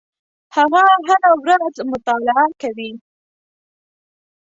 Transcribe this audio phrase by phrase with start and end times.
[0.55, 2.91] هغه هره ورځ مطالعه کوي.